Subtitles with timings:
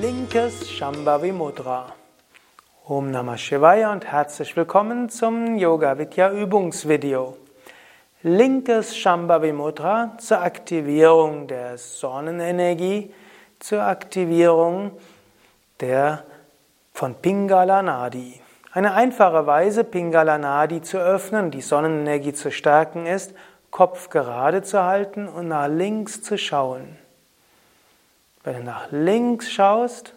[0.00, 1.86] Linkes Shambhavi Mudra.
[2.86, 7.38] Om Namah Shivaya und herzlich willkommen zum Yoga Vidya Übungsvideo.
[8.22, 13.14] Linkes Shambhavi Mudra zur Aktivierung der Sonnenenergie,
[13.58, 14.92] zur Aktivierung
[15.80, 16.24] der
[16.92, 18.38] von Pingala Nadi.
[18.72, 23.34] Eine einfache Weise, Pingala Nadi zu öffnen, die Sonnenenergie zu stärken, ist,
[23.70, 26.98] Kopf gerade zu halten und nach links zu schauen.
[28.46, 30.14] Wenn du nach links schaust,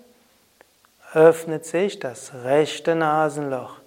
[1.16, 3.78] öffnet sich das rechte Nasenloch.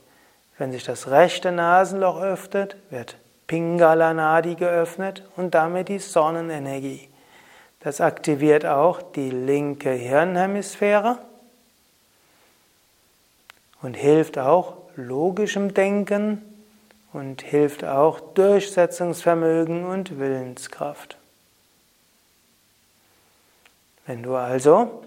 [0.58, 7.08] Wenn sich das rechte Nasenloch öffnet, wird Pingala Nadi geöffnet und damit die Sonnenenergie.
[7.78, 11.18] Das aktiviert auch die linke Hirnhemisphäre
[13.80, 16.42] und hilft auch logischem Denken
[17.12, 21.16] und hilft auch Durchsetzungsvermögen und Willenskraft.
[24.06, 25.02] Wenn du also